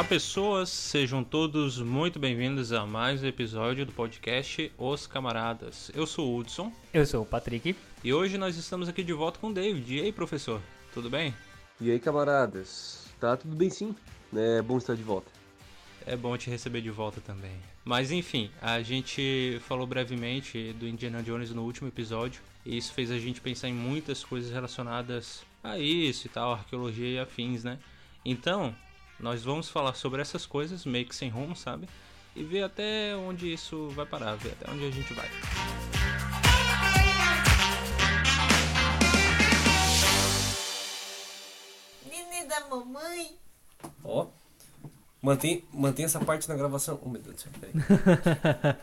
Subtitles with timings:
[0.00, 5.90] Olá, pessoas, sejam todos muito bem-vindos a mais um episódio do podcast Os Camaradas.
[5.94, 7.76] Eu sou o Hudson Eu sou o Patrick.
[8.02, 9.94] e hoje nós estamos aqui de volta com o David.
[9.94, 10.58] E aí, professor,
[10.94, 11.34] tudo bem?
[11.78, 13.08] E aí, camaradas?
[13.20, 13.94] Tá tudo bem sim?
[14.34, 15.30] É bom estar de volta.
[16.06, 17.58] É bom te receber de volta também.
[17.84, 23.10] Mas enfim, a gente falou brevemente do Indiana Jones no último episódio e isso fez
[23.10, 27.78] a gente pensar em muitas coisas relacionadas a isso e tal, arqueologia e afins, né?
[28.24, 28.74] Então,
[29.20, 31.86] nós vamos falar sobre essas coisas, meio que sem rumo, sabe?
[32.34, 35.28] E ver até onde isso vai parar, ver até onde a gente vai.
[42.08, 43.36] Nenê da mamãe.
[44.02, 44.28] Ó.
[45.20, 46.98] Mantém, mantém essa parte na gravação.
[47.04, 47.74] Oh, meu Deus do céu, peraí.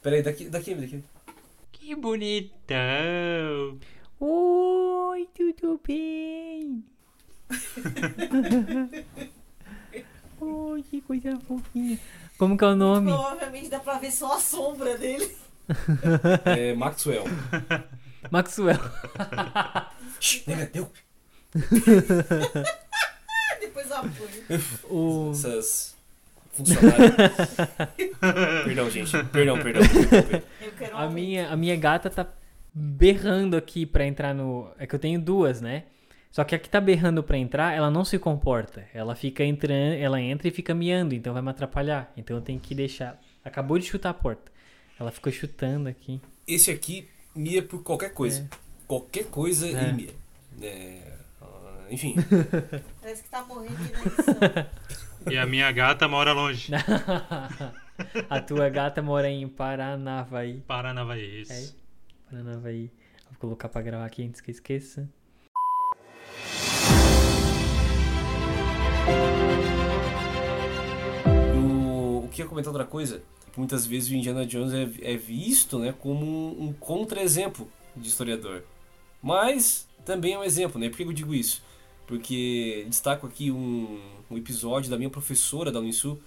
[0.00, 1.04] peraí, daqui, daqui, daqui.
[1.72, 3.80] Que bonitão!
[4.20, 6.84] Oi, tudo bem?
[10.40, 11.98] Oi, que coisa fofinha.
[12.38, 13.12] Como que é o nome?
[13.12, 15.30] Provavelmente dá pra ver só a sombra dele.
[16.44, 17.22] É, Maxwell.
[18.28, 18.80] Maxwell.
[20.48, 20.90] Nega, deu.
[23.60, 24.60] Depois apoio.
[24.88, 25.30] O...
[25.32, 25.94] Essas
[26.52, 27.12] funcionárias.
[28.64, 29.12] perdão, gente.
[29.26, 29.82] Perdão, perdão.
[29.86, 30.42] perdão.
[30.76, 32.26] Quero A minha, a minha gata tá
[32.72, 34.70] berrando aqui pra entrar no.
[34.78, 35.84] É que eu tenho duas, né?
[36.30, 38.86] Só que a que tá berrando pra entrar, ela não se comporta.
[38.94, 42.12] Ela fica entrando, ela entra e fica miando, então vai me atrapalhar.
[42.16, 43.20] Então eu tenho que deixar.
[43.44, 44.50] Acabou de chutar a porta.
[44.98, 46.20] Ela ficou chutando aqui.
[46.46, 48.48] Esse aqui mia por qualquer coisa.
[48.86, 49.70] Qualquer coisa É.
[49.70, 50.10] ele mia.
[50.62, 52.14] É, ah, enfim.
[53.00, 54.34] Parece que tá morrendo de inanição.
[55.30, 56.70] E a minha gata mora longe.
[58.30, 60.60] a tua gata mora em Paranavaí.
[60.66, 61.68] Paranavaí, É,
[62.30, 62.90] Paranavaí.
[63.30, 65.08] Vou colocar pra gravar aqui antes que eu esqueça.
[71.56, 73.22] O, o que eu ia comentar outra coisa,
[73.52, 78.08] que muitas vezes o Indiana Jones é, é visto né, como um, um contra-exemplo de
[78.08, 78.62] historiador.
[79.22, 80.88] Mas também é um exemplo, né?
[80.88, 81.62] Por que eu digo isso?
[82.06, 84.00] Porque destaco aqui um,
[84.30, 86.20] um episódio da minha professora da Unisul,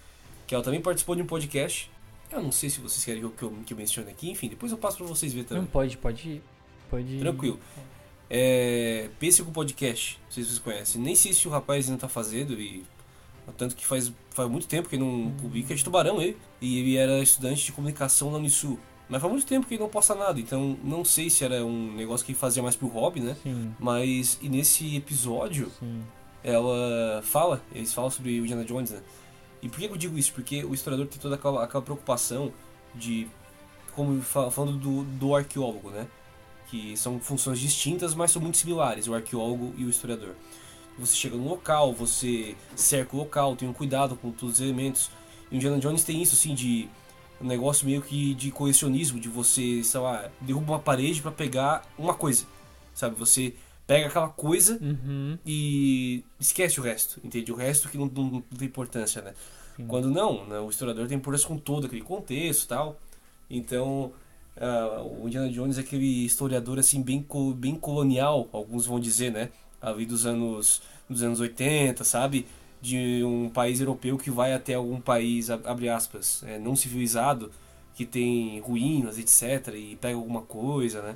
[0.47, 1.91] que ela também participou de um podcast.
[2.31, 4.47] Eu não sei se vocês querem que eu, que eu, que eu mencione aqui, enfim,
[4.47, 5.63] depois eu passo pra vocês verem também.
[5.63, 6.41] Não pode, pode.
[6.89, 7.19] Pode.
[7.19, 7.59] Tranquilo.
[8.35, 10.99] É, Pêssego Podcast, não sei se vocês conhecem.
[10.99, 12.83] Nem sei se o rapaz ainda tá fazendo, e
[13.57, 16.35] tanto que faz, faz muito tempo que ele não publica, é de Tubarão ele.
[16.59, 18.79] E ele era estudante de comunicação na Unisul.
[19.07, 21.93] Mas faz muito tempo que ele não posta nada, então não sei se era um
[21.93, 23.38] negócio que ele fazia mais pro hobby, né?
[23.43, 26.01] Sim, Mas, e nesse episódio, sim.
[26.43, 29.01] ela fala, eles falam sobre o Indiana Jones, né?
[29.61, 30.33] E por que eu digo isso?
[30.33, 32.51] Porque o historiador tem toda aquela, aquela preocupação
[32.95, 33.27] de,
[33.93, 36.07] como fa- falando do, do arqueólogo, né?
[36.69, 40.34] Que são funções distintas, mas são muito similares, o arqueólogo e o historiador.
[40.97, 45.09] Você chega no local, você cerca o local, tem um cuidado com todos os elementos.
[45.52, 46.88] E o Indiana Jones tem isso, assim, de
[47.41, 51.84] um negócio meio que de colecionismo, de você, sei lá, derruba uma parede para pegar
[51.97, 52.46] uma coisa,
[52.94, 53.16] sabe?
[53.18, 53.53] Você
[53.85, 55.38] pega aquela coisa Uhum.
[55.46, 57.52] e esquece o resto, entende?
[57.52, 59.34] O resto que não, não- não tem importância, né?
[59.75, 59.88] Sim.
[59.88, 60.59] Quando não, né?
[60.59, 63.00] o historiador tem importância com todo aquele contexto tal.
[63.50, 64.13] Então,
[64.58, 67.25] ah, o Indiana Jones é aquele historiador assim bem,
[67.56, 69.50] bem colonial, alguns vão dizer, né?
[69.81, 72.46] Ali dos anos, dos anos 80, sabe?
[72.81, 77.52] De um país europeu que vai até algum país, ab- abre aspas, é, não civilizado,
[77.96, 79.78] que tem ruínas, etc.
[79.78, 81.16] E pega alguma coisa, né?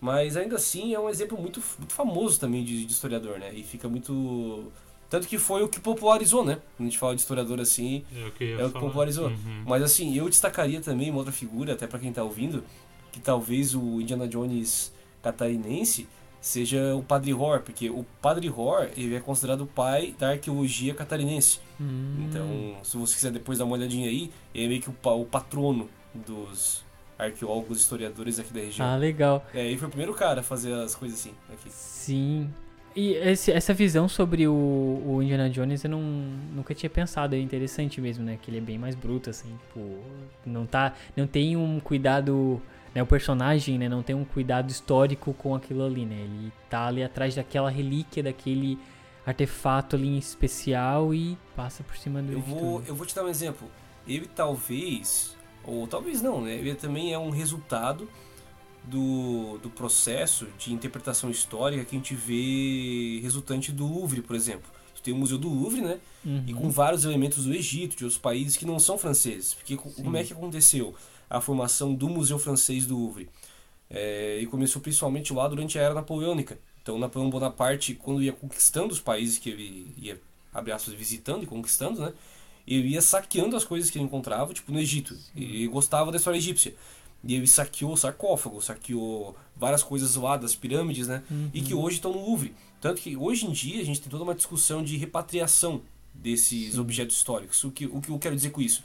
[0.00, 3.52] Mas ainda assim é um exemplo muito, muito famoso também de, de historiador, né?
[3.54, 4.72] E fica muito.
[5.10, 6.58] Tanto que foi o que popularizou, né?
[6.76, 8.84] Quando a gente fala de historiador assim, É o que, é o que falar.
[8.84, 9.28] popularizou.
[9.28, 9.64] Uhum.
[9.66, 12.62] Mas assim, eu destacaria também uma outra figura, até pra quem tá ouvindo,
[13.10, 14.92] que talvez o Indiana Jones
[15.22, 16.06] catarinense
[16.40, 20.94] seja o Padre Hor, porque o Padre Hor ele é considerado o pai da arqueologia
[20.94, 21.58] catarinense.
[21.80, 22.26] Hum.
[22.28, 25.24] Então, se você quiser depois dar uma olhadinha aí, ele é meio que o, o
[25.24, 26.84] patrono dos
[27.18, 28.86] arqueólogos historiadores aqui da região.
[28.86, 29.44] Ah, legal.
[29.52, 31.70] É, ele foi o primeiro cara a fazer as coisas assim aqui.
[31.70, 32.48] Sim.
[32.98, 34.52] E esse- essa visão sobre o,
[35.06, 37.36] o Indiana Jones eu não, nunca tinha pensado.
[37.36, 38.36] É interessante mesmo, né?
[38.42, 39.56] Que ele é bem mais bruto, assim.
[39.68, 39.98] Tipo,
[40.44, 42.60] não, tá, não tem um cuidado.
[42.92, 46.16] Né, o personagem né, não tem um cuidado histórico com aquilo ali, né?
[46.16, 48.76] Ele tá ali atrás daquela relíquia, daquele
[49.24, 53.24] artefato ali em especial e passa por cima do Eu vou, eu vou te dar
[53.24, 53.68] um exemplo.
[54.08, 56.54] Ele talvez, ou talvez não, né?
[56.54, 58.08] Ele também é um resultado
[58.90, 64.70] do, do processo de interpretação histórica que a gente vê resultante do Louvre, por exemplo.
[64.94, 65.98] Tu tem o Museu do Louvre, né?
[66.46, 66.70] E com Uhum.
[66.70, 69.54] vários elementos do Egito, de outros países que não são franceses.
[69.54, 70.16] Porque co- como Sim.
[70.18, 70.94] é que aconteceu
[71.30, 73.28] a formação do Museu Francês do Louvre?
[73.90, 76.58] É, e começou principalmente lá durante a Era Napoleônica.
[76.82, 80.20] Então Napoleão Bonaparte, quando ia conquistando os países que ele ia
[80.52, 82.12] abre aspas, visitando e conquistando, né?
[82.66, 85.16] Ele ia saqueando as coisas que ele encontrava, tipo no Egito.
[85.34, 86.74] Ele gostava da história egípcia.
[87.24, 91.22] E ele saqueou sarcófago, saqueou várias coisas lá das pirâmides, né?
[91.52, 92.54] E que hoje estão no Louvre.
[92.80, 95.82] Tanto que hoje em dia a gente tem toda uma discussão de repatriação
[96.14, 97.62] desses objetos históricos.
[97.64, 98.84] O que, o que eu quero dizer com isso?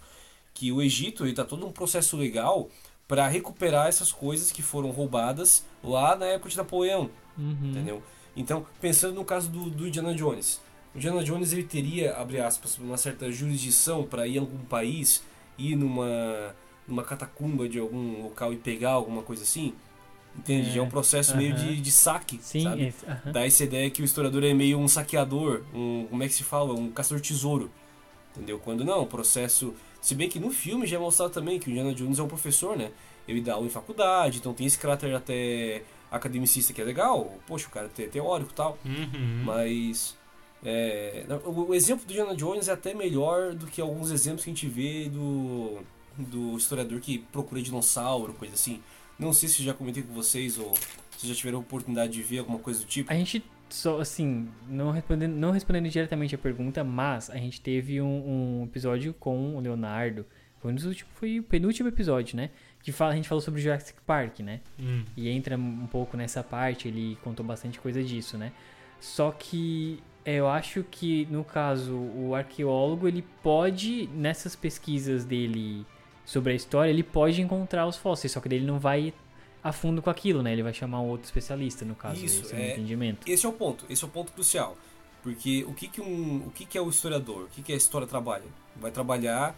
[0.53, 2.69] Que o Egito está todo um processo legal
[3.07, 7.69] para recuperar essas coisas que foram roubadas lá na época de Napoleão, Uhum.
[7.71, 8.03] entendeu?
[8.35, 10.59] Então, pensando no caso do, do Indiana Jones.
[10.93, 15.23] O Indiana Jones ele teria, abre aspas, uma certa jurisdição para ir em algum país,
[15.57, 16.55] ir numa,
[16.87, 19.73] numa catacumba de algum local e pegar alguma coisa assim?
[20.37, 20.71] Entende?
[20.71, 21.67] É, é um processo meio aham.
[21.67, 22.87] de, de saque, Sim, sabe?
[22.87, 23.31] esse- aham.
[23.31, 26.43] Dá essa ideia que o historiador é meio um saqueador, um, como é que se
[26.43, 26.73] fala?
[26.73, 27.69] Um caçador-tesouro.
[28.35, 28.57] Entendeu?
[28.59, 29.73] Quando não, o processo.
[30.01, 32.27] Se bem que no filme já é mostrado também que o Indiana Jones é um
[32.27, 32.91] professor, né?
[33.27, 37.37] Ele dá aula em faculdade, então tem esse caráter até academicista que é legal.
[37.45, 38.77] Poxa, o cara é teórico e tal.
[38.83, 39.43] Uhum.
[39.45, 40.17] Mas.
[40.65, 44.49] é, o, o exemplo do Indiana Jones é até melhor do que alguns exemplos que
[44.49, 45.77] a gente vê do,
[46.17, 48.81] do historiador que procura dinossauro, coisa assim.
[49.17, 50.73] Não sei se já comentei com vocês ou
[51.17, 53.11] se já tiveram a oportunidade de ver alguma coisa do tipo.
[53.11, 57.99] A gente só, assim, não respondendo, não respondendo diretamente a pergunta, mas a gente teve
[57.99, 60.25] um, um episódio com o Leonardo.
[60.59, 62.51] Foi, um dos últimos, foi o penúltimo episódio, né?
[62.83, 64.61] Que fala, a gente falou sobre o Jurassic Park, né?
[64.79, 65.03] Hum.
[65.17, 68.51] E entra um pouco nessa parte, ele contou bastante coisa disso, né?
[68.99, 75.85] Só que eu acho que, no caso, o arqueólogo, ele pode, nessas pesquisas dele
[76.25, 79.13] sobre a história, ele pode encontrar os fósseis, só que ele não vai
[79.63, 80.51] a fundo com aquilo, né?
[80.51, 83.29] Ele vai chamar um outro especialista, no caso, Isso, esse é é- entendimento.
[83.29, 84.77] Esse é o ponto, esse é o ponto crucial.
[85.21, 87.43] Porque o que, que, um, o que, que é o historiador?
[87.43, 88.43] O que, que a história trabalha?
[88.75, 89.57] Vai trabalhar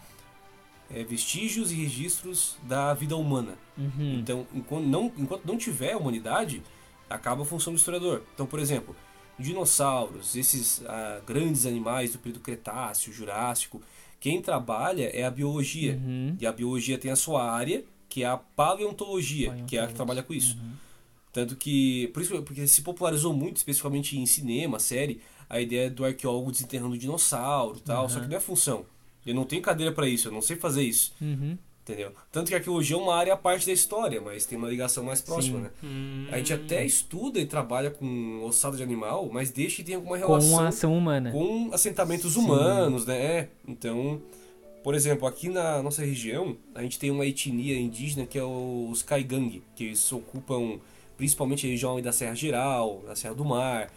[0.88, 3.54] é, vestígios e registros da vida humana.
[3.76, 4.18] Uhum.
[4.20, 6.62] Então, enquanto não, enquanto não tiver a humanidade,
[7.10, 8.22] acaba a função do historiador.
[8.32, 8.94] Então, por exemplo,
[9.36, 13.82] dinossauros, esses ah, grandes animais do período Cretáceo, Jurássico,
[14.20, 16.00] quem trabalha é a biologia.
[16.02, 16.36] Uhum.
[16.40, 19.94] E a biologia tem a sua área, que é a paleontologia, que é a que
[19.94, 20.56] trabalha com isso.
[20.56, 20.72] Uhum.
[21.32, 25.20] Tanto que, por isso, porque se popularizou muito, especificamente em cinema, série,
[25.50, 28.86] a ideia do arqueólogo desenterrando dinossauro e tal, só que não é função.
[29.24, 31.58] Eu não tenho cadeira pra isso, eu não sei fazer isso, Uhum.
[31.86, 32.10] Entendeu?
[32.32, 35.04] Tanto que a arqueologia é uma área à parte da história, mas tem uma ligação
[35.04, 35.64] mais próxima, Sim.
[35.64, 35.70] né?
[35.84, 36.26] Hum.
[36.32, 40.18] A gente até estuda e trabalha com ossada de animal, mas deixa que tem alguma
[40.18, 41.30] Com relação a ação humana.
[41.30, 42.40] com assentamentos Sim.
[42.40, 43.16] humanos, né?
[43.16, 44.20] É, Então,
[44.82, 49.02] por exemplo, aqui na nossa região, a gente tem uma etnia indígena que é os
[49.02, 50.80] Kaigang, que eles ocupam
[51.16, 53.92] principalmente a região da Serra Geral, da Serra do Mar,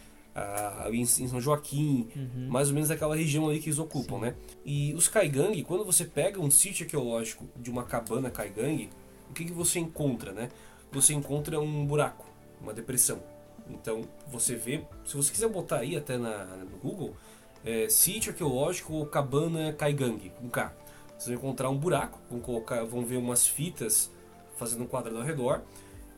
[0.92, 2.48] em São Joaquim, Uhum.
[2.50, 4.36] mais ou menos aquela região ali que eles ocupam, né?
[4.66, 8.90] E os Kaigang, quando você pega um sítio arqueológico de uma cabana Kaigang,
[9.30, 10.50] o que, que você encontra, né?
[10.92, 12.26] Você encontra um buraco,
[12.62, 13.22] uma depressão.
[13.70, 17.16] Então, você vê, se você quiser botar aí até na, no Google,
[17.64, 20.74] é, sítio arqueológico ou cabana Kaigang, com K.
[21.18, 24.10] Vocês vão encontrar um buraco, vão, colocar, vão ver umas fitas
[24.58, 25.62] fazendo um quadrado ao redor.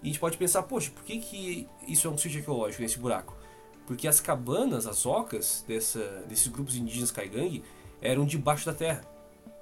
[0.02, 2.98] E a gente pode pensar, poxa, por que, que isso é um sítio arqueológico, nesse
[2.98, 3.36] buraco?
[3.88, 7.62] Porque as cabanas, as ocas dessa, desses grupos indígenas Kaigang
[8.02, 9.02] eram debaixo da terra.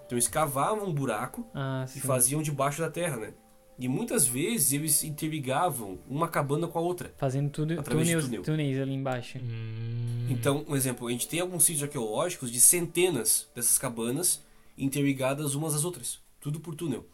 [0.06, 3.34] Então eles cavavam um buraco Ah, e faziam debaixo da terra, né?
[3.78, 7.14] E muitas vezes eles interligavam uma cabana com a outra.
[7.18, 8.44] Fazendo tudo, Através de túneis, túnel.
[8.44, 9.38] túneis ali embaixo.
[9.40, 10.28] Hum.
[10.30, 14.44] Então, um exemplo, a gente tem alguns sítios arqueológicos de centenas dessas cabanas
[14.78, 17.06] interligadas umas às outras, tudo por túnel.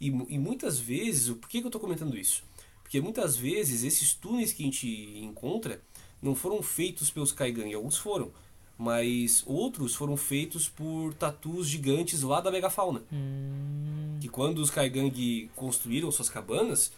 [0.00, 2.42] E, e muitas vezes, o- por que, que eu estou comentando isso?
[2.82, 4.88] Porque muitas vezes esses túneis que a gente
[5.22, 5.80] encontra
[6.22, 8.30] não foram feitos pelos Kaigang, alguns foram,
[8.78, 13.02] mas outros foram feitos por tatus gigantes lá da megafauna.
[13.12, 16.92] Hum, Que quando os Kaigang construíram suas cabanas,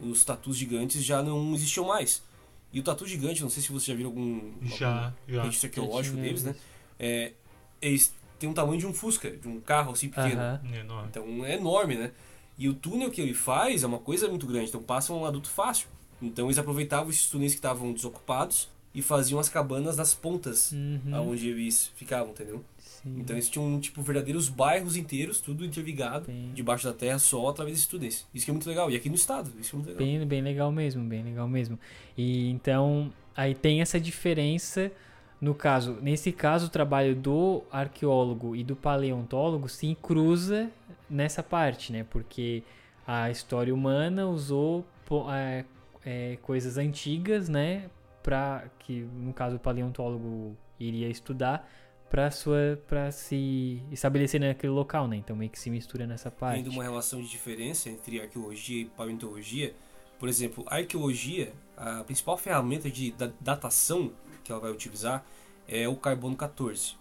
[0.00, 2.22] os tatus gigantes já não existiam mais.
[2.72, 5.42] E o tatu gigante, não sei se você já viu algum, Já, já.
[5.42, 6.54] registro arqueológico deles, né?
[6.98, 7.32] É,
[7.82, 10.40] eles têm um tamanho de um Fusca, de um carro assim pequeno.
[10.40, 10.60] aham.
[10.74, 11.08] Enorme.
[11.10, 12.12] Então é enorme, né?
[12.56, 15.50] E o túnel que ele faz é uma coisa muito grande, então passa um adulto
[15.50, 15.88] fácil.
[16.22, 21.00] Então eles aproveitavam esses túneis que estavam desocupados e faziam as cabanas nas pontas Uhum.
[21.14, 22.62] aonde eles ficavam, entendeu?
[22.78, 23.16] Sim.
[23.18, 27.76] Então eles tinham tipo verdadeiros bairros inteiros, tudo interligado, Bem- debaixo da terra, só através
[27.76, 28.26] desses túneis.
[28.34, 28.90] Isso que é muito legal.
[28.90, 30.06] E aqui no estado, isso é muito legal.
[30.06, 31.78] Bem, bem legal mesmo, bem legal mesmo.
[32.16, 34.92] E então, aí tem essa diferença
[35.40, 40.70] no caso, nesse caso o trabalho do arqueólogo e do paleontólogo se cruza
[41.10, 42.06] nessa parte, né?
[42.08, 42.62] Porque
[43.04, 44.84] a história humana usou
[45.34, 45.64] é,
[46.04, 47.90] é, coisas antigas, né,
[48.22, 51.68] para que no caso o paleontólogo iria estudar
[52.10, 55.16] para sua para se estabelecer naquele local, né?
[55.16, 56.62] Então meio que se mistura nessa parte.
[56.62, 59.74] Tendo uma relação de diferença entre arqueologia e paleontologia,
[60.18, 64.12] por exemplo, a arqueologia, a principal ferramenta de da- datação
[64.44, 65.24] que ela vai utilizar
[65.66, 66.96] é o carbono 14.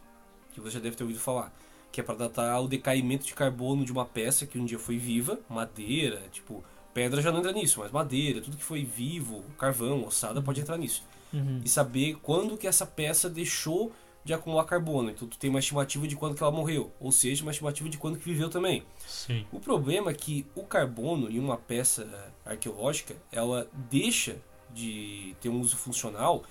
[0.54, 1.54] que você já deve ter ouvido falar,
[1.92, 4.98] que é para datar o decaimento de carbono de uma peça que um dia foi
[4.98, 6.62] viva, madeira, tipo,
[6.94, 10.78] pedra já não entra nisso, mas madeira, tudo que foi vivo, carvão, ossada pode entrar
[10.78, 11.04] nisso.
[11.34, 11.62] Uhum.
[11.64, 13.92] E saber quando que essa peça deixou
[14.24, 15.10] de acumular carbono.
[15.10, 17.98] Então tu tem uma estimativa de quando que ela morreu, ou seja, uma estimativa de
[17.98, 18.84] quando que viveu também.
[19.08, 19.46] Sim.
[19.52, 22.08] O problema é que o carbono em uma peça
[22.46, 24.38] arqueológica, ela deixa
[24.74, 26.44] de ter um uso funcional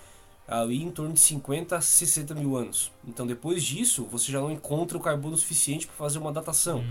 [0.50, 2.90] ali em torno de 50 a 60 mil anos.
[3.06, 6.84] Então depois disso, você já não encontra o carbono suficiente para fazer uma datação.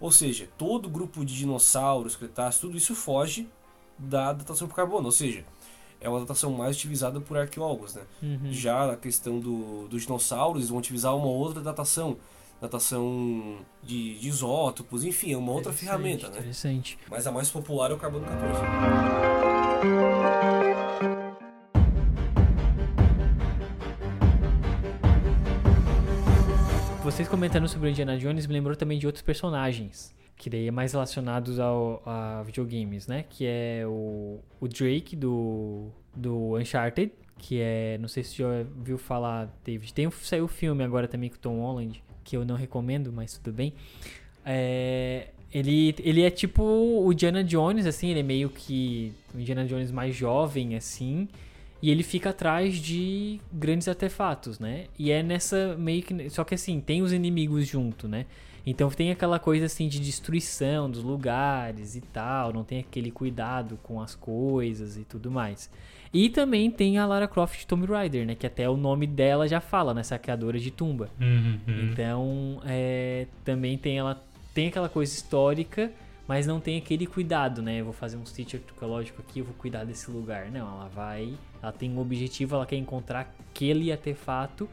[0.00, 3.46] Ou seja, todo grupo de dinossauros, cretáceos, tudo isso foge
[3.98, 5.06] da datação por carbono.
[5.06, 5.44] Ou seja,
[6.00, 8.02] é uma datação mais utilizada por arqueólogos, né?
[8.22, 8.50] Uhum.
[8.50, 12.16] Já a questão do, dos dinossauros, vão utilizar uma outra datação.
[12.60, 16.38] Datação de, de isótopos, enfim, é uma outra ferramenta, né?
[16.38, 16.98] Interessante.
[17.10, 20.41] Mas a mais popular é o carbono 14.
[27.02, 30.14] Vocês comentando sobre o Indiana Jones me lembrou também de outros personagens.
[30.36, 33.24] Que daí é mais relacionados ao, a videogames, né?
[33.28, 37.10] Que é o, o Drake do, do Uncharted.
[37.38, 37.98] Que é.
[37.98, 39.92] Não sei se você já viu falar, David.
[39.92, 42.00] Tem, saiu o filme agora também com o Tom Holland.
[42.22, 43.74] Que eu não recomendo, mas tudo bem.
[44.46, 48.10] É, ele, ele é tipo o Indiana Jones, assim.
[48.10, 51.28] Ele é meio que o Indiana Jones mais jovem, assim.
[51.82, 54.84] E ele fica atrás de grandes artefatos, né?
[54.96, 56.30] E é nessa meio que.
[56.30, 58.26] Só que assim, tem os inimigos junto, né?
[58.64, 62.52] Então tem aquela coisa assim de destruição dos lugares e tal.
[62.52, 65.68] Não tem aquele cuidado com as coisas e tudo mais.
[66.14, 68.34] E também tem a Lara Croft Tomb Raider, né?
[68.34, 70.02] Que até o nome dela já fala, né?
[70.02, 71.08] Saqueadora de tumba.
[71.20, 71.90] Uhum, uhum.
[71.90, 74.22] Então, é, também tem ela
[74.54, 75.90] tem aquela coisa histórica,
[76.32, 77.80] mas não tem aquele cuidado, né?
[77.80, 80.50] Eu vou fazer um sítio arqueológico aqui, eu vou cuidar desse lugar.
[80.50, 84.66] Não, ela vai, ela tem um objetivo, ela quer encontrar aquele artefato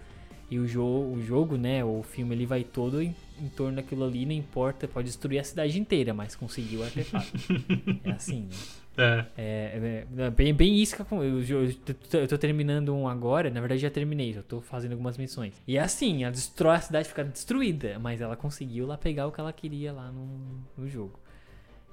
[0.49, 4.05] e o jogo, o jogo, né, o filme ele vai todo em, em torno daquilo
[4.05, 7.27] ali, não importa, pode destruir a cidade inteira, mas conseguiu o artefato.
[8.05, 8.55] é assim, né?
[8.97, 9.25] É.
[9.37, 11.73] É, é, é bem, bem isso que eu, eu,
[12.21, 15.61] eu tô terminando um agora, na verdade já terminei, já tô fazendo algumas missões.
[15.67, 19.31] E é assim, ela destrói a cidade, fica destruída, mas ela conseguiu lá pegar o
[19.33, 21.19] que ela queria lá no, no jogo.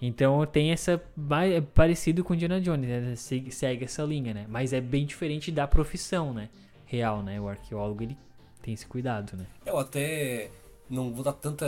[0.01, 1.03] Então tem essa.
[1.53, 3.17] É parecido com Indiana Jones, né?
[3.17, 4.47] Segue, segue essa linha, né?
[4.49, 6.49] Mas é bem diferente da profissão, né?
[6.85, 7.41] Real, né?
[7.41, 8.17] O arqueólogo ele
[8.63, 9.47] tem esse cuidado, né?
[9.65, 10.51] Eu até
[10.89, 11.67] não vou dar tanta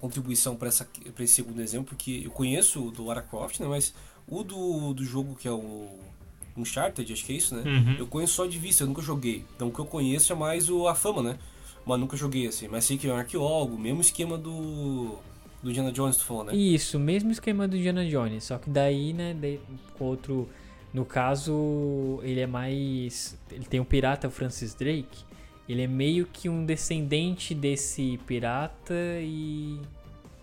[0.00, 3.66] contribuição para esse segundo exemplo, porque eu conheço o do Lara Croft, né?
[3.66, 3.94] Mas
[4.28, 5.98] o do, do jogo que é o
[6.56, 7.62] Uncharted, acho que é isso, né?
[7.64, 7.96] Uhum.
[7.98, 9.44] Eu conheço só de vista, eu nunca joguei.
[9.56, 11.38] Então o que eu conheço é mais o, a fama, né?
[11.84, 12.68] Mas nunca joguei assim.
[12.68, 15.18] Mas sei que é um arqueólogo, mesmo esquema do.
[15.62, 16.56] Do Indiana Jones, tu falou, né?
[16.56, 19.36] Isso, mesmo esquema do Indiana Jones, só que daí, né,
[19.96, 20.48] com outro,
[20.92, 25.24] no caso, ele é mais, ele tem um pirata, Francis Drake,
[25.68, 29.78] ele é meio que um descendente desse pirata e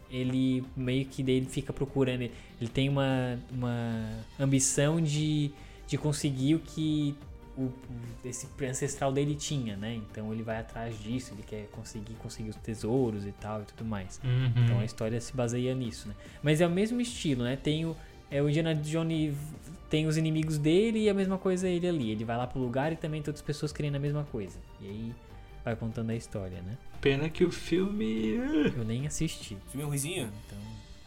[0.10, 4.10] ele meio que daí ele fica procurando, ele tem uma, uma
[4.40, 5.52] ambição de,
[5.86, 7.16] de conseguir o que
[7.64, 7.74] o,
[8.24, 12.56] esse ancestral dele tinha, né, então ele vai atrás disso, ele quer conseguir conseguir os
[12.58, 14.20] tesouros e tal e tudo mais.
[14.24, 14.64] Uhum.
[14.64, 16.16] Então a história se baseia nisso, né?
[16.42, 17.56] Mas é o mesmo estilo, né?
[17.56, 17.96] Tem o,
[18.32, 19.36] é, o Indiana Jones
[19.90, 22.12] tem os inimigos dele e a mesma coisa ele ali.
[22.12, 24.60] Ele vai lá pro lugar e também tem outras pessoas querendo a mesma coisa.
[24.80, 25.16] E aí
[25.66, 26.78] vai contando a história, né?
[27.02, 28.36] Pena que o filme.
[28.76, 29.58] Eu nem assisti.
[29.72, 30.32] Filme ruizinho?
[30.46, 30.60] Então,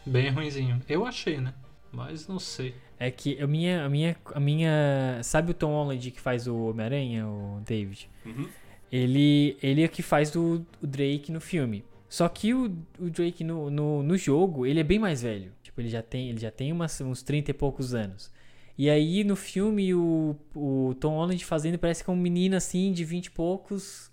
[0.05, 0.81] Bem ruinzinho.
[0.89, 1.53] Eu achei, né?
[1.93, 2.73] Mas não sei.
[2.99, 6.69] é que a minha, a minha, a minha, sabe o Tom Holland que faz o
[6.69, 8.09] Homem-Aranha, o David?
[8.25, 8.47] Uhum.
[8.91, 11.83] Ele, ele é que faz o, o Drake no filme.
[12.09, 12.65] Só que o,
[12.99, 15.51] o Drake no, no, no jogo, ele é bem mais velho.
[15.63, 18.31] Tipo, ele já tem, ele já tem umas, uns 30 e poucos anos.
[18.77, 22.91] E aí no filme o, o Tom Holland fazendo parece que é um menino assim
[22.91, 24.11] de 20 e poucos.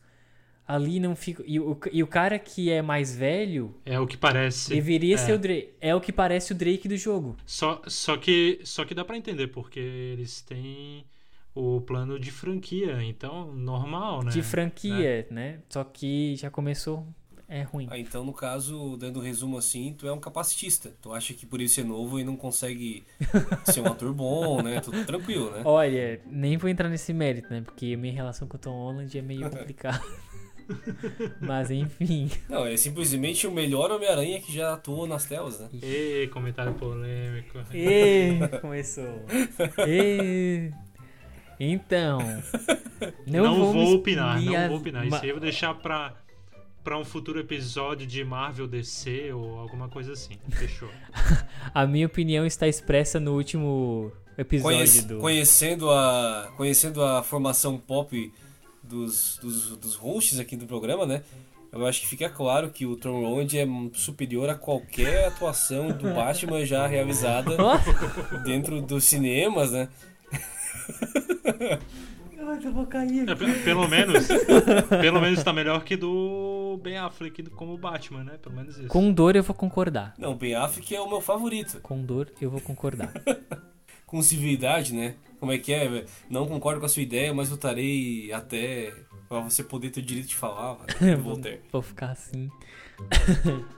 [0.71, 1.43] Ali não fica.
[1.45, 4.73] E o, e o cara que é mais velho É o que parece.
[4.73, 5.19] deveria é.
[5.19, 5.71] ser o Drake.
[5.81, 7.37] É o que parece o Drake do jogo.
[7.45, 11.05] Só, só, que, só que dá pra entender, porque eles têm
[11.53, 14.31] o plano de franquia, então normal, né?
[14.31, 15.59] De franquia, né?
[15.69, 17.05] Só que já começou.
[17.49, 17.89] É ruim.
[17.91, 20.95] Ah, então, no caso, dando um resumo assim, tu é um capacitista.
[21.03, 23.03] Tu acha que por isso ser novo e não consegue
[23.67, 24.81] ser um ator bom, né?
[24.81, 25.62] Tudo tranquilo, né?
[25.65, 27.61] Olha, nem vou entrar nesse mérito, né?
[27.61, 30.00] Porque minha relação com o Tom Holland é meio complicada.
[31.41, 32.31] Mas enfim.
[32.49, 35.69] Não, é simplesmente o melhor Homem-Aranha que já atuou nas telas, né?
[35.83, 37.59] Ê, comentário polêmico.
[37.75, 39.25] E começou.
[41.59, 42.19] Então,
[43.27, 45.07] não, Não, vou, me- opinar, não a- vou opinar.
[45.07, 46.15] Isso aí eu vou deixar pra,
[46.83, 50.37] pra um futuro episódio de Marvel DC ou alguma coisa assim.
[50.50, 50.89] Fechou.
[51.75, 55.19] A minha opinião está expressa no último episódio Conhece- do.
[55.19, 58.33] conhecendo, a, conhecendo a formação pop
[58.91, 61.23] dos, dos, dos hosts aqui do programa, né?
[61.73, 66.11] eu acho que fica claro que o Tom Holland é superior a qualquer atuação do
[66.13, 67.57] Batman já realizada
[68.45, 69.89] dentro dos cinemas, né?
[72.65, 73.29] eu vou cair.
[73.29, 74.27] É, pe- pelo menos,
[75.01, 78.39] pelo menos tá melhor que do Ben Affleck como Batman, né?
[78.43, 78.89] Pelo menos isso.
[78.89, 80.15] Com dor eu vou concordar.
[80.19, 81.81] Não, Ben Affleck é o meu favorito.
[81.81, 83.13] Com dor eu vou concordar.
[84.11, 85.14] Com civilidade, né?
[85.38, 85.88] Como é que é?
[85.88, 86.07] velho?
[86.29, 88.93] Não concordo com a sua ideia, mas lutarei até
[89.29, 91.61] pra você poder ter o direito de falar, mano, Voltaire.
[91.71, 92.50] vou ficar assim.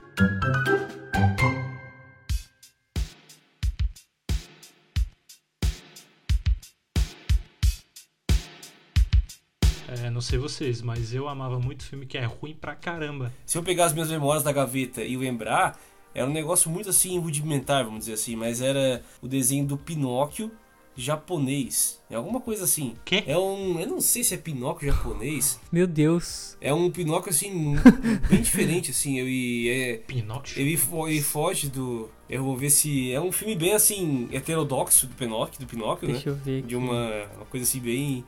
[9.87, 13.31] É, não sei vocês, mas eu amava muito filme que é ruim pra caramba.
[13.45, 15.77] Se eu pegar as minhas memórias da gaveta e lembrar,
[16.13, 20.51] era um negócio muito assim rudimentar, vamos dizer assim, mas era o desenho do Pinóquio
[20.95, 21.99] japonês.
[22.09, 22.93] É alguma coisa assim.
[23.03, 23.23] Quê?
[23.25, 23.79] É um.
[23.79, 25.59] Eu não sei se é Pinóquio japonês.
[25.71, 26.55] Meu Deus.
[26.61, 27.75] É um Pinóquio assim,
[28.29, 29.17] bem diferente, assim.
[29.19, 30.59] Ele, é, Pinóquio.
[30.61, 32.09] ele, fo- ele foge do.
[32.29, 33.11] Eu vou ver se.
[33.11, 36.13] É um filme bem assim, heterodoxo do Pinóquio, do Pinóquio, né?
[36.13, 36.67] Deixa eu ver aqui.
[36.67, 38.23] De uma, uma coisa assim bem.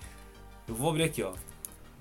[0.68, 1.34] Eu vou abrir aqui, ó.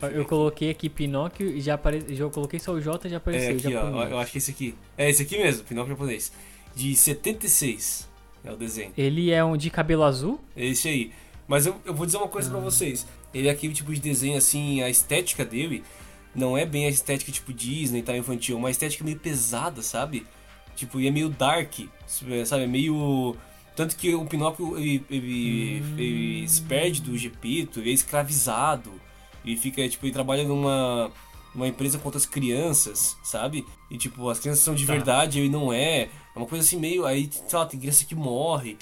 [0.02, 2.14] Eu coloquei aqui Pinóquio e já apareceu.
[2.14, 3.56] Já coloquei só o J e já É apareceu.
[3.56, 4.04] aqui, ó.
[4.04, 4.74] Eu acho que é esse aqui.
[4.98, 6.32] É esse aqui mesmo, Pinóquio japonês.
[6.74, 8.08] De 76
[8.44, 8.92] é o desenho.
[8.96, 10.40] Ele é um de cabelo azul?
[10.56, 11.12] É esse aí.
[11.46, 13.06] Mas eu, eu vou dizer uma coisa pra vocês.
[13.32, 15.82] Ele é aquele tipo de desenho, assim, a estética dele
[16.34, 20.26] não é bem a estética tipo Disney, tá infantil, é uma estética meio pesada, sabe?
[20.74, 21.72] Tipo, e é meio dark,
[22.06, 22.64] sabe?
[22.64, 23.36] É meio.
[23.76, 28.90] Tanto que o Pinóquio ele, ele, ele se perde do Gepito, ele é escravizado.
[29.44, 31.10] E fica, tipo, ele trabalha numa
[31.54, 33.64] uma empresa com outras crianças, sabe?
[33.90, 34.92] E tipo, as crianças são de Tá.
[34.92, 36.02] verdade, ele não é.
[36.02, 36.08] É
[36.38, 37.06] uma coisa assim meio.
[37.06, 38.76] Aí, sei lá, tem criança que morre.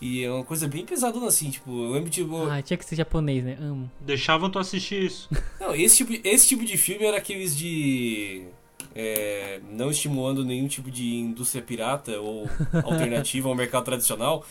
[0.00, 2.46] E é uma coisa bem pesadona assim, tipo, eu lembro tipo.
[2.48, 3.56] Ah, tinha que ser japonês, né?
[3.60, 3.90] Amo.
[4.00, 5.28] Deixavam tu assistir isso.
[5.58, 8.44] Não, esse tipo, esse tipo de filme era aqueles de.
[8.94, 12.48] é, não estimulando nenhum tipo de indústria pirata ou
[12.84, 14.44] alternativa ao mercado tradicional,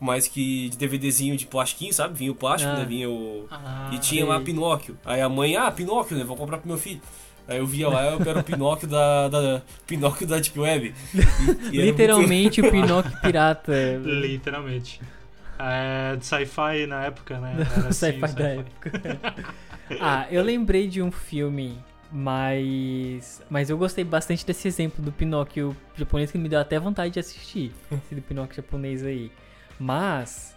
[0.00, 2.18] mas que de DVDzinho de plastiquinho, sabe?
[2.18, 2.78] Vinha o plástico, Ah.
[2.78, 2.84] né?
[2.84, 3.46] Vinha o.
[3.50, 4.40] Ah, e tinha lá.
[4.40, 4.96] Pinóquio.
[5.04, 6.24] Aí a mãe, ah, Pinóquio, né?
[6.24, 7.00] Vou comprar pro meu filho.
[7.46, 10.94] Aí eu via lá, eu era o Pinóquio da, da Pinóquio da Deep Web.
[11.14, 13.72] E- e era Literalmente o Pinóquio pirata.
[14.02, 15.00] Literalmente.
[15.58, 17.54] É, de sci-fi na época, né?
[17.76, 18.92] Era assim, Sci-fi da época.
[20.00, 21.78] ah, eu lembrei de um filme,
[22.10, 23.42] mas.
[23.48, 27.20] Mas eu gostei bastante desse exemplo do Pinóquio japonês que me deu até vontade de
[27.20, 27.72] assistir.
[27.92, 29.30] Esse do Pinóquio japonês aí.
[29.78, 30.54] Mas.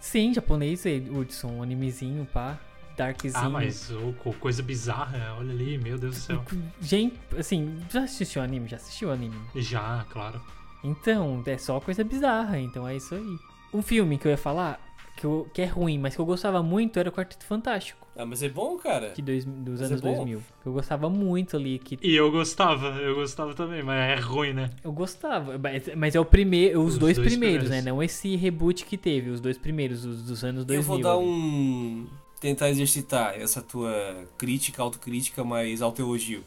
[0.00, 2.58] Sim, japonês Hudson, um animezinho, pá.
[2.96, 3.44] Darkzinho.
[3.46, 3.90] Ah, mas
[4.22, 6.44] co- coisa bizarra, olha ali, meu Deus do céu.
[6.80, 8.68] Gente, assim, já assistiu anime?
[8.68, 9.34] Já assistiu anime?
[9.56, 10.42] Já, claro.
[10.84, 13.38] Então, é só coisa bizarra, então é isso aí.
[13.72, 14.78] Um filme que eu ia falar,
[15.16, 18.26] que, eu- que é ruim, mas que eu gostava muito, era o Quarteto Fantástico, Ah,
[18.26, 19.10] mas é bom, cara.
[19.10, 20.14] que dois, dos Mas anos é bom.
[20.16, 20.42] 2000.
[20.62, 24.52] Que eu gostava muito ali, que E eu gostava, eu gostava também, mas é ruim,
[24.52, 24.70] né?
[24.84, 27.84] eu gostava, mas- mas é o primeiro, os, Os dois, dois primeiros, primeiros.
[27.84, 27.90] né?
[27.90, 30.76] Não esse reboot que teve, os dois primeiros, os dos anos 2000.
[30.80, 31.26] Eu vou dar ali.
[31.26, 32.06] um.
[32.40, 36.42] tentar exercitar essa tua crítica, autocrítica, mas autoelogio.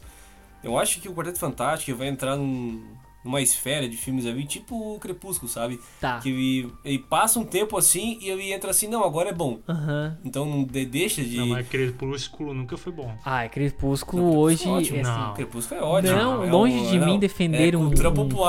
[0.62, 2.84] Eu acho que o Quarteto Fantástico vai entrar num-
[3.26, 5.78] numa esfera de filmes ali, tipo o Crepúsculo, sabe?
[6.00, 6.18] Tá.
[6.20, 9.58] Que ele, ele passa um tempo assim e ele entra assim, não, agora é bom.
[9.68, 10.16] Aham.
[10.24, 11.36] Então não de- deixa de.
[11.36, 13.14] Não, mas Crepúsculo nunca foi bom.
[13.24, 14.58] Ah, Crepúsculo Não, hoje.
[14.64, 14.96] Crepúsculo é ótimo.
[14.96, 15.34] é assim, Não.
[15.34, 16.16] Crepúsculo é ótimo.
[16.16, 17.90] Não, é longe um- de não, mim defender é um, um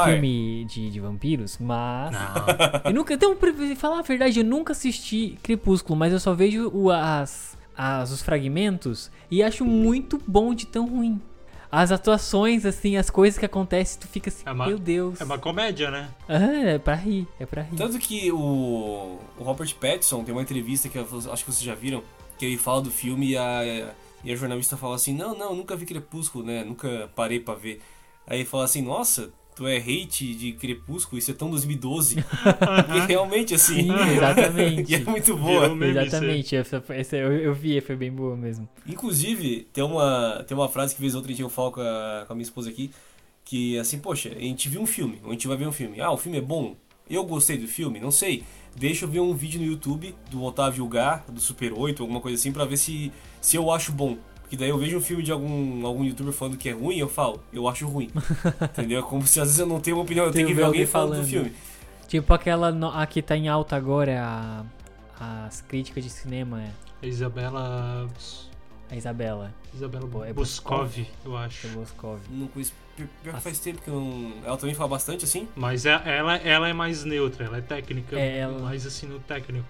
[0.06, 2.12] filme de, de vampiros, mas.
[2.12, 2.82] Não.
[2.86, 3.14] Eu nunca.
[3.14, 7.58] Então, pra falar a verdade, eu nunca assisti Crepúsculo, mas eu só vejo o- as,
[7.76, 11.20] as, os fragmentos e acho muito bom de tão ruim.
[11.72, 15.20] As atuações, assim, as coisas que acontecem, tu fica assim, É uma- meu Deus.
[15.20, 16.10] É uma comédia, né?
[16.28, 16.36] Ah,
[16.70, 17.76] é pra rir, é pra rir.
[17.76, 18.38] Tanto que o,
[19.38, 22.02] o Robert Pattinson tem uma entrevista que eu acho que vocês já viram,
[22.38, 23.62] que ele fala do filme e a,
[24.24, 26.64] e a jornalista fala assim, não, não, nunca vi Crepúsculo, né?
[26.64, 27.82] Nunca parei pra ver.
[28.26, 32.18] Aí ele fala assim, nossa, tu é hate de Crepúsculo, isso é tão 2012.
[32.24, 33.88] Porque realmente assim.
[33.88, 34.92] Sim, exatamente.
[34.94, 35.74] e é muito boa.
[35.74, 35.90] aí.
[35.90, 38.70] Exatamente, essa, essa eu, eu vi, foi bem boa mesmo.
[38.86, 42.34] Inclusive, tem uma, tem uma frase que vez ou outra eu falo com a, com
[42.34, 42.92] a minha esposa aqui,
[43.44, 46.00] que assim, poxa, a gente viu um filme, ou a gente vai ver um filme.
[46.00, 46.76] Ah, o filme é bom?
[47.10, 48.00] Eu gostei do filme?
[48.00, 48.44] Não sei.
[48.76, 52.38] Deixa eu ver um vídeo no YouTube do Otávio Gá, do Super 8, alguma coisa
[52.38, 54.18] assim, pra ver se, se eu acho bom.
[54.48, 57.10] Porque daí eu vejo um filme de algum, algum youtuber falando que é ruim, eu
[57.10, 58.10] falo, eu acho ruim.
[58.64, 59.00] Entendeu?
[59.00, 60.82] É como se às vezes eu não tenho uma opinião, eu tenho que ver alguém
[60.84, 61.30] alguém falando do falando.
[61.30, 61.54] filme.
[62.08, 64.64] Tipo aquela no- a que tá em alta agora,
[65.20, 66.70] a, as críticas de cinema, é
[67.04, 68.10] A Isabela.
[68.90, 71.68] a Isabela, Isabela Pô, é Boscov, eu acho.
[71.68, 72.22] Boscov.
[72.30, 74.32] Não conheço, pior pior que faz tempo que eu não...
[74.46, 75.46] Ela também fala bastante assim?
[75.58, 79.20] Mas é- ela, ela é mais neutra, ela é técnica, É, ela- mais assim no
[79.20, 79.66] técnico.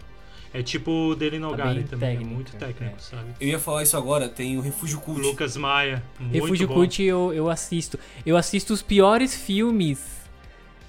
[0.53, 2.59] É tipo o dele Nogari bem também, técnico, é muito é.
[2.59, 3.29] técnico, sabe?
[3.39, 5.21] Eu ia falar isso agora, tem o Refúgio Cult.
[5.21, 6.73] Lucas Maia, muito Refúgio bom.
[6.75, 7.99] Cult eu, eu assisto.
[8.25, 10.17] Eu assisto os piores filmes.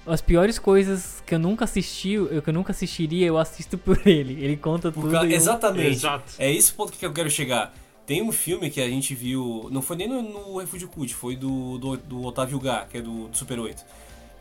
[0.07, 3.99] As piores coisas que eu nunca assisti, eu, que eu nunca assistiria, eu assisto por
[4.07, 4.33] ele.
[4.43, 5.11] Ele conta Por tudo.
[5.11, 5.89] ca- eu- Exatamente.
[5.89, 6.33] Exato.
[6.39, 7.73] É esse ponto que eu quero chegar.
[8.07, 9.67] Tem um filme que a gente viu.
[9.71, 13.01] Não foi nem no, no Refúgio Cult, foi do, do, do Otávio Gá, que é
[13.01, 13.85] do, do Super 8.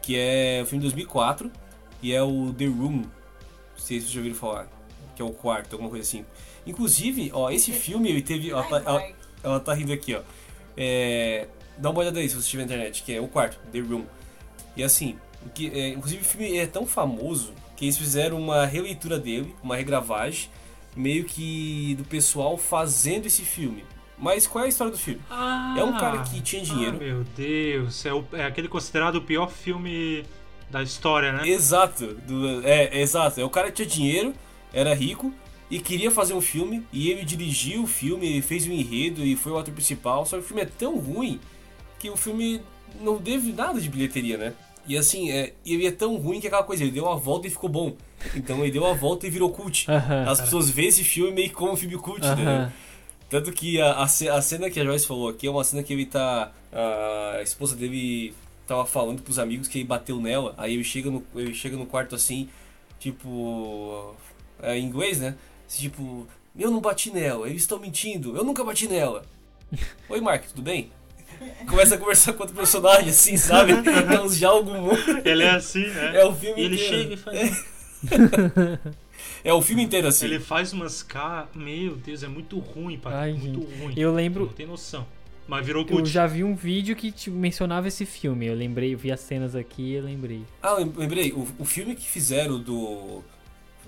[0.00, 1.50] Que é o filme de 2004
[2.02, 3.02] e é o The Room.
[3.02, 3.04] Não
[3.76, 4.68] sei se vocês já ouviram falar.
[5.18, 6.24] Que é o quarto, alguma coisa assim.
[6.64, 8.50] Inclusive, ó, esse filme ele teve.
[8.50, 9.02] Ela tá, ela,
[9.42, 10.20] ela tá rindo aqui, ó.
[10.76, 13.81] É, dá uma olhada aí se você estiver na internet, que é o quarto, The
[13.81, 14.04] Room.
[14.76, 18.64] E assim, o que, é, inclusive o filme é tão famoso que eles fizeram uma
[18.64, 20.48] releitura dele, uma regravagem,
[20.94, 23.85] meio que do pessoal fazendo esse filme.
[24.16, 25.20] Mas qual é a história do filme?
[25.28, 26.96] Ah, É um cara que tinha dinheiro.
[26.96, 30.24] Ah, meu Deus, é, o- é aquele considerado o pior filme
[30.70, 31.48] da história, né?
[31.48, 33.40] Exato, do- é, exato.
[33.40, 34.35] É o cara que tinha dinheiro,
[34.72, 35.33] era rico
[35.70, 39.37] e queria fazer um filme e ele dirigiu o filme, ele fez o enredo e
[39.37, 40.24] foi o ator principal.
[40.24, 41.40] Só que o filme é tão ruim
[41.98, 42.62] que o filme
[43.00, 44.54] não teve nada de bilheteria, né?
[44.87, 47.46] E assim, é, ele é tão ruim que é aquela coisa, ele deu uma volta
[47.46, 47.94] e ficou bom.
[48.35, 49.87] Então ele deu uma volta e virou cult.
[50.26, 52.72] As pessoas veem esse filme meio como um filme cult, né?
[53.28, 55.92] Tanto que a, a, a cena que a Joyce falou aqui é uma cena que
[55.92, 56.50] ele tá.
[56.72, 58.35] A esposa dele
[58.66, 60.54] tava falando pros amigos que ele bateu nela.
[60.57, 62.48] Aí ele chega no, ele chega no quarto assim,
[62.98, 64.14] tipo.
[64.62, 65.35] É, em inglês, né?
[65.68, 66.27] Tipo,
[66.59, 69.25] eu não bati nela, eles estão mentindo, eu nunca bati nela.
[70.09, 70.90] Oi, Mark, tudo bem?
[71.68, 73.73] Começa a conversar com outro personagem, assim, sabe?
[73.73, 75.29] É uns diálogos muito.
[75.29, 76.21] Ele é assim, né?
[76.21, 76.99] É o filme E ele inteiro.
[76.99, 77.66] chega e faz.
[79.44, 80.27] É o filme inteiro assim.
[80.27, 81.49] Ele faz umas caras.
[81.55, 83.12] Meu Deus, é muito ruim, pai.
[83.14, 83.81] Ai, muito gente.
[83.81, 83.94] ruim.
[83.97, 85.07] Eu lembro- Não tem noção.
[85.47, 86.09] Mas virou Eu cult.
[86.09, 88.47] já vi um vídeo que tipo, mencionava esse filme.
[88.47, 90.42] Eu lembrei, eu vi as cenas aqui e eu lembrei.
[90.62, 93.23] Ah, lem- lembrei, o, o filme que fizeram do.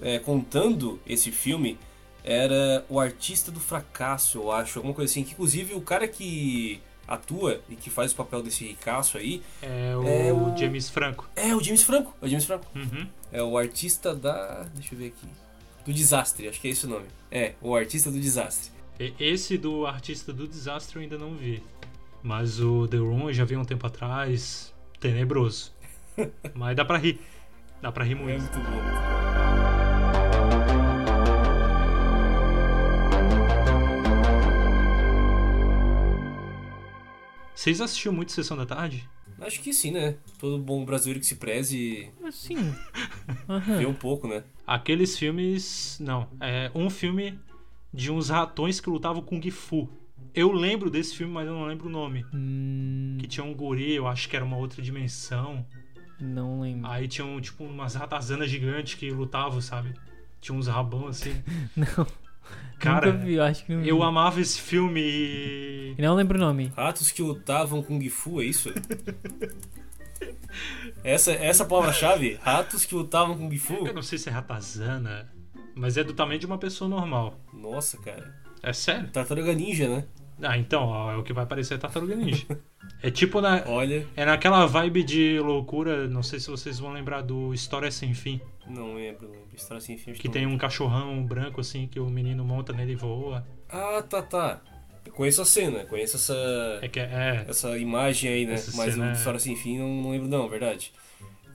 [0.03, 1.79] É, contando esse filme
[2.23, 5.25] era O Artista do Fracasso, eu acho, alguma coisa assim.
[5.25, 9.97] Que inclusive o cara que atua e que faz o papel desse ricaço aí É
[9.97, 11.29] o, É o- James Franco.
[11.35, 12.15] é o James Franco.
[12.21, 12.67] É o James Franco.
[12.75, 13.07] Uhum.
[13.33, 14.65] É o artista da.
[14.75, 15.27] Deixa eu ver aqui.
[15.85, 17.07] Do desastre, acho que é esse o nome.
[17.31, 18.71] É, o artista do desastre.
[19.19, 21.63] Esse do Artista do Desastre eu ainda não vi.
[22.23, 24.75] Mas o The Room eu já vi um tempo atrás.
[25.01, 25.73] Tenebroso.
[26.55, 27.19] Mas dá pra rir.
[27.81, 28.53] Dá pra rir É muito.
[28.59, 28.59] bom.
[28.61, 29.30] muito bom.
[37.61, 39.07] Vocês assistiram muito Sessão da Tarde?
[39.39, 40.17] Acho que sim, né?
[40.39, 42.57] Todo bom brasileiro que se preze Assim.
[43.77, 44.45] vê um pouco, né?
[44.67, 45.99] Aqueles filmes.
[46.01, 46.27] Não.
[46.41, 47.39] É um filme
[47.93, 49.91] de uns ratões que lutavam com Kung Fu.
[50.35, 52.25] Eu lembro desse filme, mas eu não lembro o nome.
[52.33, 55.67] Hum, Que tinha um guri, eu acho que era uma outra dimensão.
[56.19, 56.91] não lembro.
[56.91, 59.93] Aí tinham, tipo, umas ratazanas gigantes que lutavam, sabe?
[60.41, 61.35] Tinha uns rabão assim.
[61.77, 62.07] Não.
[62.79, 63.89] Cara, Nunca vi, eu acho que não vi.
[63.89, 65.95] eu amava esse filme e.
[65.99, 66.73] Não lembro o nome.
[66.75, 68.73] Ratos que lutavam com Kung Fu, é isso?
[71.05, 72.39] essa, essa palavra-chave?
[72.43, 73.87] Ratos que lutavam com Kung Fu?
[73.87, 75.31] Eu não sei se é ratazana,
[75.75, 77.39] mas é do tamanho de uma pessoa normal.
[77.53, 78.35] Nossa, cara.
[78.63, 79.09] É sério?
[79.09, 80.05] Tartaruga Ninja, né?
[80.43, 82.47] Ah, então, ó, é o que vai parecer Tartaruga Ninja.
[83.03, 83.63] É tipo na.
[83.67, 88.13] Olha, É naquela vibe de loucura, não sei se vocês vão lembrar do História Sem
[88.15, 88.41] Fim.
[88.71, 89.27] Não lembro.
[89.29, 89.49] não lembro.
[89.55, 90.13] História sem fim.
[90.13, 93.47] acho Que tem um cachorrão branco assim que o menino monta nele e voa.
[93.69, 94.61] Ah, tá, tá.
[95.05, 97.45] Eu conheço a cena, conheço essa, É que é.
[97.49, 98.55] essa imagem aí, né?
[98.55, 100.93] Essa Mas o é- História sem fim não, não lembro, não, verdade.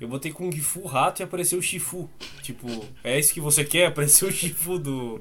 [0.02, 2.10] Eu botei Kung Fu rato e apareceu o Shifu.
[2.42, 2.68] Tipo,
[3.02, 3.86] é isso que você quer?
[3.88, 5.20] Apareceu o Shifu do,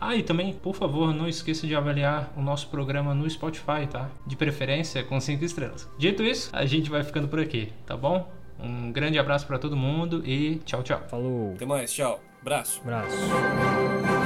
[0.01, 4.11] Ah, e também, por favor, não esqueça de avaliar o nosso programa no Spotify, tá?
[4.27, 5.89] De preferência com 5 estrelas.
[5.99, 8.31] Dito isso, a gente vai ficando por aqui, tá bom?
[8.59, 11.03] Um grande abraço pra todo mundo e tchau, tchau.
[11.09, 11.53] Falou.
[11.55, 12.21] Até mais, tchau.
[12.41, 12.81] Abraço.
[12.83, 14.26] Abraço.